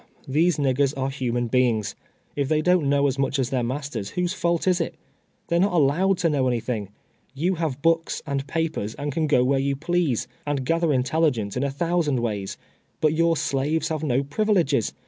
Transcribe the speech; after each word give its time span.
These 0.27 0.57
niggers 0.57 0.97
are 0.97 1.11
human 1.11 1.45
beings. 1.45 1.93
If 2.35 2.49
they 2.49 2.63
don't 2.63 2.89
know 2.89 3.05
as 3.05 3.19
much 3.19 3.37
as 3.37 3.51
their 3.51 3.61
masters, 3.61 4.09
w 4.09 4.23
hose 4.23 4.33
fault 4.33 4.67
is 4.67 4.81
it? 4.81 4.95
They 5.47 5.57
are 5.57 5.59
not 5.59 5.73
allowed 5.73 6.17
to 6.19 6.29
know 6.31 6.47
anything. 6.47 6.89
You 7.35 7.53
have 7.61 7.83
books 7.83 8.19
and 8.25 8.47
papers, 8.47 8.95
and 8.95 9.11
can 9.11 9.27
go 9.27 9.43
where 9.43 9.59
you 9.59 9.75
please, 9.75 10.27
and 10.43 10.65
gather 10.65 10.91
intelligence 10.91 11.55
in 11.55 11.63
a 11.63 11.69
thousand 11.69 12.19
ways. 12.19 12.57
But 12.99 13.13
your 13.13 13.37
slaves 13.37 13.89
have 13.89 14.01
no 14.03 14.23
privileges. 14.23 14.91